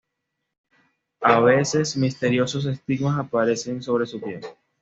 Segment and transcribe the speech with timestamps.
[1.21, 4.41] A veces misteriosos estigmas aparecen sobre su piel.